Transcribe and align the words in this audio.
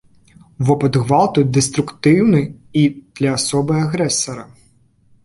Вопыт 0.67 0.95
гвалту 1.03 1.43
дэструктыўны 1.57 2.41
і 2.85 2.87
для 3.21 3.29
асобы 3.39 3.73
агрэсара. 3.85 4.43